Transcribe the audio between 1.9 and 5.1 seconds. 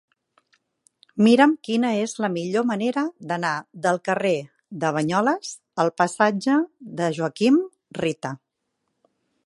és la millor manera d'anar del carrer de